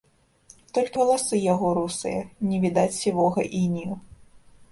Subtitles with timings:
[0.75, 2.21] Толькі валасы яго русыя,
[2.53, 4.01] не відаць сівога інею.